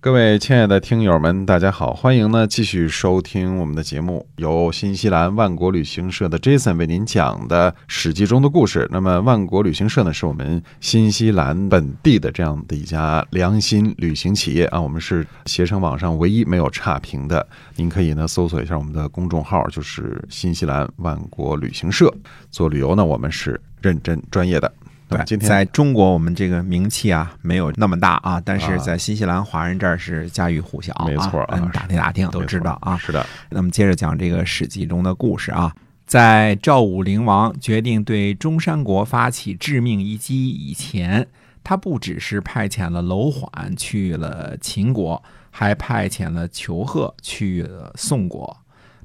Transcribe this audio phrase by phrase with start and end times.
[0.00, 8.88] 各位亲爱的听友们，大家好，欢迎呢继续收听我们的节目，由新西兰万国旅行社的 Jason 为您讲的《史记》中的故事。
[8.92, 17.44] 那么，万国旅行社呢，是我们新西兰本地的这样的一家良心旅行企业啊，我们是携程网上唯一没有差评的。
[17.74, 22.14] 您可以呢搜索一下我们的公众号，就是新西兰万国旅行社。
[22.52, 24.72] 做旅游呢，我们是认真专业的。
[25.08, 32.94] 对，今天在中国我们这个名气啊没有那么大啊，但是在新西兰华人这儿是家喻户晓啊，没错啊嗯打听打听都知道啊。
[32.98, 35.74] 是的，那么接着讲这个《史记》中的故事啊，
[36.06, 41.26] 在赵武灵王决定对中山国发起致命一击以前，
[41.64, 48.54] 他不只是派遣了楼缓去了秦国，还派遣了求贺去了宋国，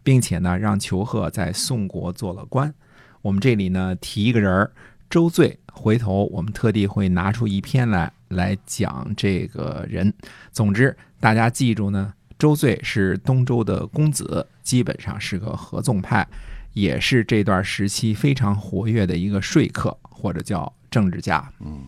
[0.04, 2.74] 并且呢让求贺在宋国做了官。
[3.22, 4.72] 我们这里呢提一个人儿。
[5.14, 10.12] 周醉，回头我们特地会拿出一篇来来讲这个人。
[10.52, 16.28] 总之，大家记住呢，周醉是东周的公子，基本上是个合纵派，
[16.74, 21.48] 也是这段时期非常活跃的一个说客或者叫政治家。
[21.60, 21.84] 嗯，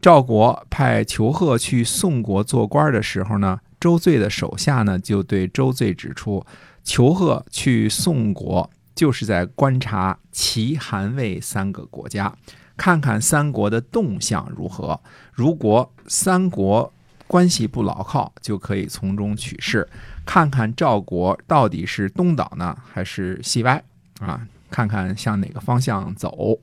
[0.00, 6.42] 赵国派裘贺去宋国做官的时候呢，周醉的手下呢就对周醉指出，
[6.82, 8.70] 裘贺去宋国。
[8.94, 12.34] 就是在观察齐、韩、魏三个国家，
[12.76, 15.00] 看看三国的动向如何。
[15.32, 16.92] 如果三国
[17.26, 19.88] 关系不牢靠，就可以从中取势，
[20.24, 23.82] 看看赵国到底是东倒呢，还是西歪
[24.20, 24.46] 啊？
[24.70, 26.58] 看看向哪个方向走。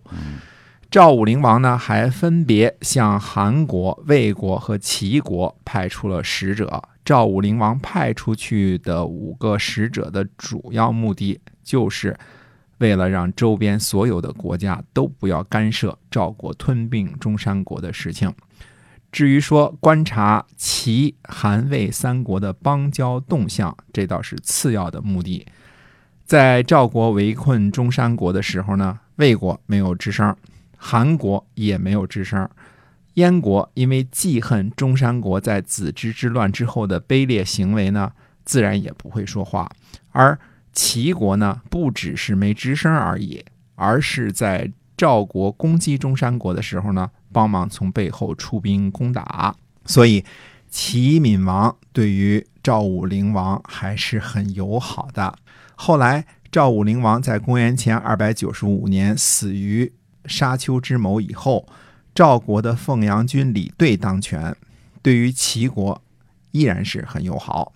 [0.89, 6.83] 赵武灵王呢，还分别向韩国、魏国和齐国派出了使者。
[7.05, 12.17] 赵武灵王派出去的五个使者的主要目的，就是
[12.77, 18.33] 为了让周边所有的国家都不要干涉赵国吞并中山国的事情。
[19.11, 25.45] 至于说观察齐、韩、魏三国的邦交动向，这倒是次要的目的。
[26.25, 30.33] 在赵国围困中山国的时候呢，魏国没有吱声，
[30.77, 32.49] 韩国也没有吱声。
[33.15, 38.13] 燕国因为记恨中山国在子之之乱之后的卑劣行为呢，
[38.45, 39.69] 自然也不会说话。
[40.11, 40.39] 而
[40.73, 43.43] 齐国呢，不只是没吱声而已，
[43.75, 49.55] 而是在赵国攻击中山国的时候呢，帮忙从背后出兵攻打。
[49.85, 50.23] 所以，
[50.69, 55.37] 齐闵王对于赵武灵王还是很友好的。
[55.75, 59.91] 后来，赵武灵王在公元前二百九十五年死于
[60.25, 61.67] 沙丘之谋以后。
[62.13, 64.53] 赵国的凤阳君李兑当权，
[65.01, 66.01] 对于齐国
[66.51, 67.71] 依然是很友好。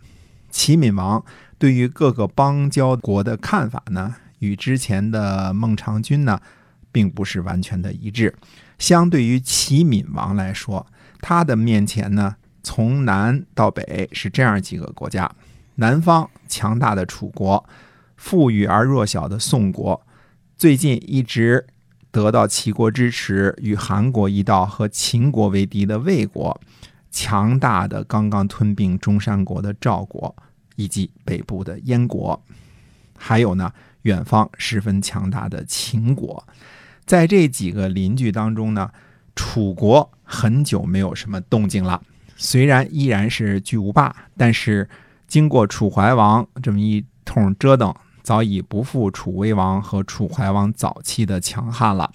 [0.52, 1.24] 齐闵王
[1.58, 6.40] 对于各个邦交国的看法呢，与之前的孟尝君呢，
[6.92, 8.36] 并不是完全的一致。
[8.78, 10.86] 相对于齐闵王来说，
[11.22, 15.32] 他的面前呢，从南到北是这样几个国家：
[15.76, 17.64] 南方强大的楚国，
[18.16, 20.06] 富裕而弱小的宋国，
[20.58, 21.68] 最近一直。
[22.12, 26.62] 得到齐国支持，与韩国一道和秦国为敌的魏国，
[27.12, 30.34] 强大的刚刚吞并中山国的赵国，
[30.76, 32.42] 以及北部的燕国，
[33.18, 33.72] 还有呢，
[34.04, 36.48] 远方十分强大的秦国，
[37.06, 38.92] 在这几个邻居当中呢，
[39.36, 42.02] 楚国很久没有什么动静了。
[42.36, 44.90] 虽然依然是巨无霸，但是
[45.28, 47.94] 经过楚怀王这么一通折腾。
[48.22, 52.12] 早已不复楚威王和楚怀王早期的强悍了。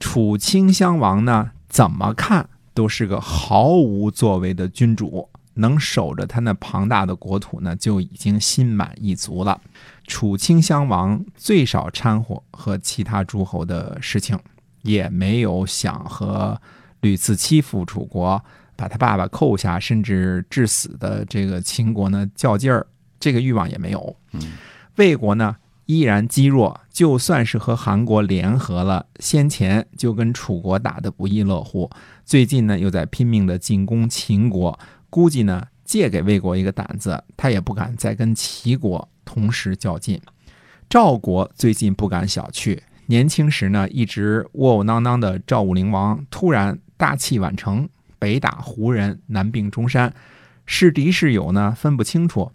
[0.00, 9.60] 楚顷襄王呢，怎么看都是个毫无作为的君主，能守着他那庞大的国土呢，就已经心满意足了。
[10.06, 14.38] 楚顷襄王最少掺和和其他诸侯的事情，
[14.82, 16.60] 也没有想和
[17.00, 18.42] 屡次欺负楚国、
[18.76, 22.86] 把他爸爸扣下甚至致死的这个秦国呢较劲儿，
[23.18, 24.16] 这个欲望也没有。
[24.96, 25.56] 魏国呢
[25.86, 31.90] 依然积弱，就算是和韩国联合了，先前就跟楚国打得不亦乐乎，
[32.24, 34.78] 最近呢又在拼命的进攻秦国，
[35.14, 40.20] 估计呢借给魏国一个胆子，他也不敢再跟齐国同时较劲。
[40.90, 47.88] 赵国最近不敢小觑，年轻时呢一直窝窝囊囊的赵武灵王，突然大器晚成，
[48.18, 50.12] 北打胡人，南并中山，
[50.66, 52.50] 是敌是友呢分不清楚。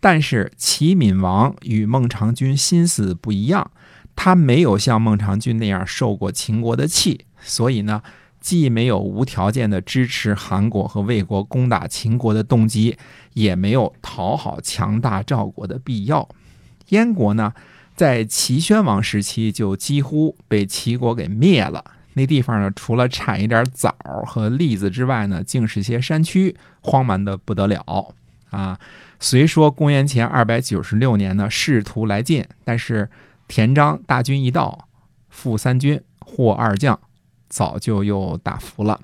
[0.00, 3.70] 但是齐闵王与孟尝君心思不一样，
[4.14, 8.02] 他没有像孟尝君那样受过秦国的气，所以呢，
[8.46, 12.96] 既没有无条件的支持韩国和魏国攻打秦国的动机，
[13.32, 16.28] 也没有讨好强大赵国的必要。
[16.90, 17.52] 燕国呢，
[17.96, 21.84] 在齐宣王时期就几乎被齐国给灭了。
[22.12, 23.92] 那地方呢，除了产一点枣
[24.24, 28.14] 和栗子之外呢，竟是些山区，荒蛮的不得了
[28.50, 28.78] 啊。
[29.18, 33.10] 虽说公元前二百九十六年呢，试图来进，但是
[33.48, 34.86] 田章大军一到，
[35.28, 36.96] 负三军，获二将，
[37.56, 39.00] 早就又打服了。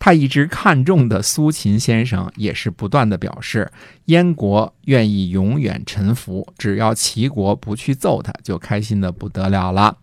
[0.00, 3.70] 他一直看重的苏秦先生也是不断的表示，
[4.06, 9.98] 燕国愿意永远臣服，只要齐国不去揍他，就开心的不得了了。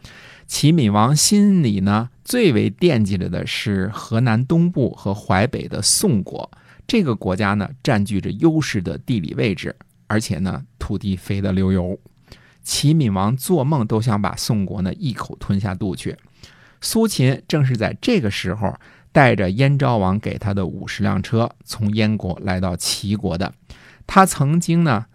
[0.48, 6.50] 齐闵王心里呢，最为惦记着的是河南东部和淮北的宋国。
[6.88, 9.75] 这个国家呢，占据着优势的地理位置，
[10.07, 12.00] 而且呢，土地肥得流油。
[12.63, 16.16] 齐闵王做梦都想把宋国呢一口吞下肚去。
[16.81, 18.74] 苏秦正是在这个时候
[19.12, 23.54] 带着燕昭王给他的五十辆车，从燕国来到齐国的。
[24.08, 25.06] 他曾经呢，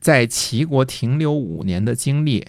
[0.00, 2.46] 在齐国停留五年的经历。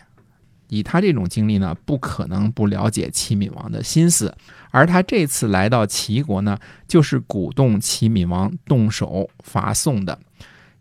[0.71, 4.35] 以他这种经历呢，不可能不了解齐闵王的心思。
[4.69, 10.19] 而他这次来到齐国呢，就是鼓动齐闵王动手伐宋的。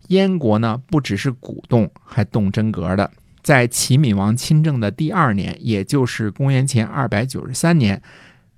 [0.09, 3.09] 燕国呢，不只是鼓动，还动真格的。
[3.49, 7.99] 在齐闵王亲政的第二年，也就是公元前二百九十三年，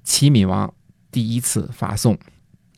[0.04, 0.74] 齐闵王
[1.10, 2.20] 第一次伐宋。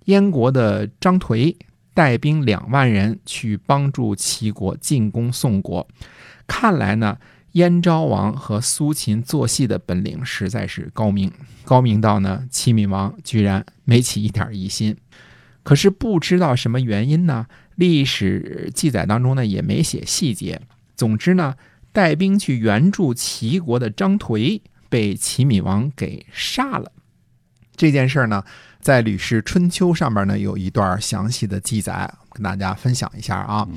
[0.06, 1.56] 燕国的张颓
[1.96, 5.88] 带兵两万人去帮助齐国进攻宋国。
[6.46, 7.18] 看来呢。
[7.54, 11.32] 燕昭王和苏秦做戏的本领实在是高明，
[11.64, 14.98] 高明到呢，齐闵王居然没起一点疑心。
[15.62, 17.46] 可是不知道什么原因呢？
[17.76, 20.62] 历史记载当中呢也没写细节。
[20.96, 21.56] 总之呢，
[21.94, 24.60] 带兵去援助齐国的张颓
[24.90, 26.92] 被齐闵王给杀了。
[27.76, 28.44] 这件事儿呢，
[28.82, 33.68] 在《吕氏春秋》上面呢有一段详细的记载，跟大家分享一下啊。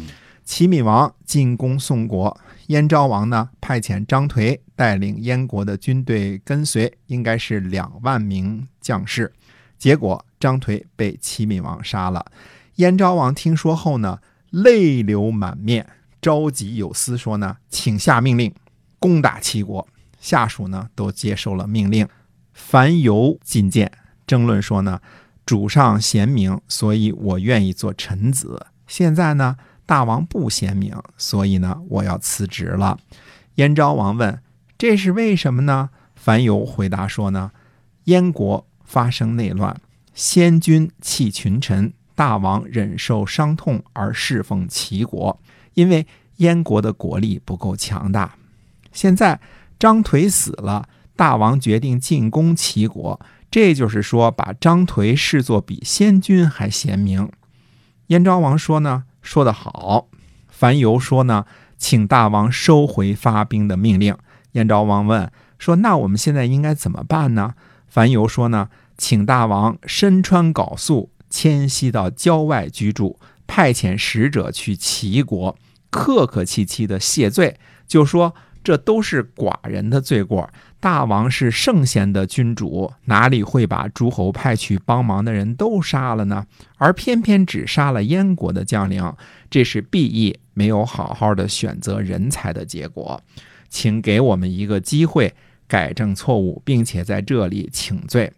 [0.44, 9.32] 齐闵王进攻宋国，燕昭王呢派遣张颓带领燕国的军队跟随，应该是两万名将士。
[9.78, 12.24] 结果张颓被齐闵王杀了。
[12.76, 14.20] 燕昭王听说后呢，
[14.50, 15.86] 泪流满面，
[16.20, 18.54] 召集有司，说呢，请下命令
[18.98, 19.86] 攻打齐国。
[20.18, 22.08] 下属呢都接受了命令，
[22.52, 23.90] 樊游进谏，
[24.26, 25.00] 争论说呢，
[25.44, 28.66] 主上贤明，所以我愿意做臣子。
[28.86, 29.56] 现在呢。
[29.88, 32.98] 大王不贤明，所以呢，我要辞职了。
[33.54, 34.42] 燕昭王问
[34.76, 37.52] ：“这是为什么呢？”樊游回答说：“呢，
[38.06, 39.80] 燕国发生内乱，
[40.12, 45.40] 先君弃群臣，大王忍受伤痛而侍奉齐国，
[45.76, 46.05] 因为
[46.38, 48.34] 燕国的国力不够强大。
[48.93, 49.40] 现在
[49.78, 53.20] 张颓死了，大王决定进攻齐国，
[53.50, 57.31] 这就是说把张颓视作比先君还贤明。”
[58.08, 60.06] 燕昭王说：“呢。”说得好，
[60.49, 61.46] 樊游说呢，
[61.76, 64.17] 请大王收回发兵的命令。
[64.52, 65.28] 燕昭王问
[65.58, 67.55] 说：“那我们现在应该怎么办呢？”
[67.90, 73.19] 樊游说呢，请大王身穿缟素，迁徙到郊外居住，
[73.49, 75.56] 派遣使者去齐国，
[75.96, 77.56] 客客气气的谢罪，
[77.88, 80.50] 就说这都是寡人的罪过。
[80.78, 86.46] 大王是圣贤的君主，哪里会把诸侯派去帮忙的人都杀了呢？
[86.76, 89.12] 而偏偏只杀了燕国的将领，
[89.50, 93.20] 这是弊意，没有好好的选择人才的结果。
[93.68, 95.35] 请给我们一个机会
[95.66, 98.32] 改正错误，并且在这里请罪。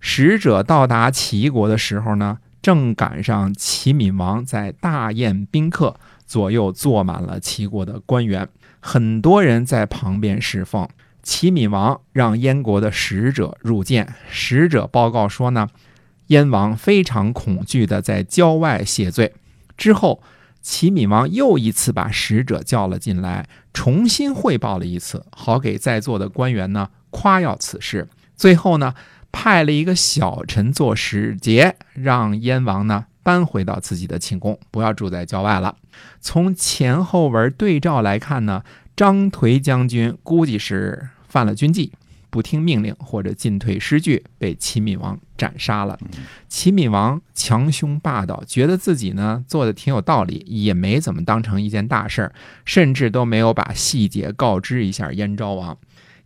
[0.00, 8.48] 使者到达齐国的时候呢，正赶上齐闵王在大宴宾客，左右坐满了齐国的官员，
[8.80, 10.88] 很多人在旁边侍奉。
[11.22, 15.68] 齐闵王让燕国的使者入见，使者报告说呢，
[16.26, 19.32] 燕王非常恐惧的在郊外谢罪。
[19.76, 20.22] 之后，
[20.60, 28.06] 齐闵王又一次把使者叫了进来，重新汇报了一次，好给在座的官员呢夸耀此事。
[28.36, 28.94] 最后呢，
[29.32, 35.74] 派了一个小臣做使节，让燕王呢搬回到自己的寝宫，不要住在郊外了。
[36.20, 38.62] 从前后文对照来看呢，
[38.94, 41.08] 张颓将军估计是。
[41.26, 41.90] 犯了军纪，
[42.30, 45.98] 不听命令或者进退失据，被齐闵王斩杀了。
[46.48, 52.32] 齐闵王强凶霸道，觉得自己呢做的挺有道理，也没怎么当成一件大事儿，
[52.64, 55.76] 甚至都没有把细节告知一下燕昭王。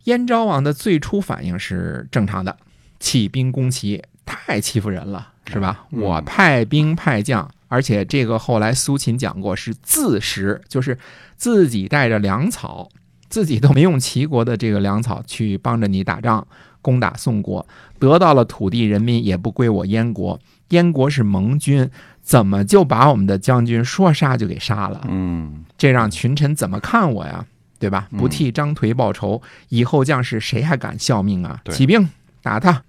[0.03, 2.55] 燕昭王的最初反应是正常的，
[2.99, 5.85] 起兵攻齐太欺负人了，是吧？
[5.91, 10.97] 我派兵派将，而且这个后来苏秦讲过是自食，就是
[11.35, 12.89] 自己带着粮草。
[13.29, 16.47] 自己都没用齐国的这个粮草去帮着你打仗，
[16.81, 17.63] 攻打宋国，
[17.99, 20.39] 得到了土地人民，也不归我燕国。
[20.69, 21.87] 燕国是盟军，
[22.23, 25.05] 怎么就把我们的将军说杀就给杀了？
[25.07, 27.45] 嗯，这让群臣怎么看我呀？
[27.77, 28.07] 对吧？
[28.17, 31.61] 不替张颓报仇，以后将士谁还敢效命啊？
[31.69, 32.09] 起兵
[32.41, 32.81] 打他！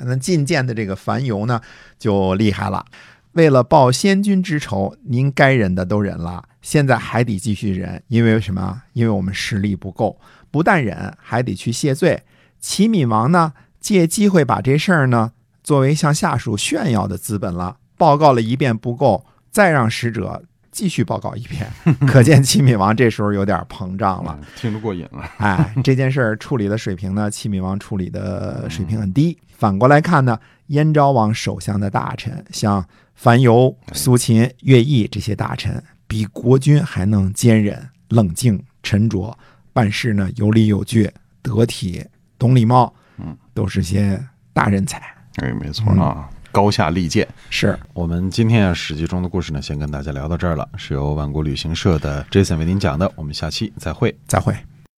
[0.00, 1.60] 那进谏的这个樊游呢，
[1.98, 2.84] 就厉害了。
[3.32, 8.82] 为了报先君之仇，您该忍的都忍了，现在还得继续忍，因为什么？
[8.94, 10.18] 因为我们实力不够，
[10.50, 12.22] 不但忍，还得去谢罪。
[12.58, 17.76] 齐闵王呢，借机会把这事儿呢，作为向下属炫耀的资本了。
[17.98, 20.42] 报告了一遍不够，再让使者
[20.76, 21.66] 继续报告一遍，
[22.06, 24.38] 可见齐闵王这时候有点膨胀了。
[24.38, 25.24] 嗯听着过瘾了。
[25.38, 29.38] 哎，这件事儿处理的水平呢，齐闵王处理的水平很低。
[29.56, 39.34] 反过来看呢，燕昭王手下的大臣，像樊游、苏秦、乐毅这些大臣，比国君还能坚忍、冷静、沉着，
[39.72, 42.04] 办事呢有理有据、得体、
[42.38, 45.00] 懂礼貌，嗯，都是些大人才。
[45.36, 47.28] 哎，没错啊，高下立见。
[47.50, 54.16] 是，我们今天啊《史记》中的故事呢，先跟大家聊到这儿了，是由万国旅行社的 Jason 为您讲的，我们下期再会。
[54.26, 54.56] 再会。